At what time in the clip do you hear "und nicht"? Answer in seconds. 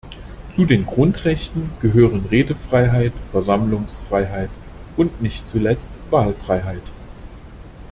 4.97-5.47